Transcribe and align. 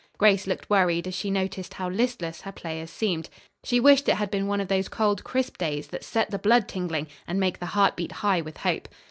Grace 0.17 0.47
looked 0.47 0.67
worried, 0.67 1.05
as 1.05 1.13
she 1.13 1.29
noticed 1.29 1.75
how 1.75 1.87
listless 1.87 2.41
her 2.41 2.51
players 2.51 2.89
seemed. 2.89 3.29
She 3.63 3.79
wished 3.79 4.09
it 4.09 4.15
had 4.15 4.31
been 4.31 4.47
one 4.47 4.59
of 4.59 4.67
those 4.67 4.89
cold, 4.89 5.23
crisp 5.23 5.57
days 5.59 5.85
that 5.89 6.03
set 6.03 6.31
the 6.31 6.39
blood 6.39 6.67
tingling 6.67 7.05
and 7.27 7.39
make 7.39 7.59
the 7.59 7.67
heart 7.67 7.95
beat 7.95 8.13
high 8.13 8.41
with 8.41 8.57
hope. 8.57 8.87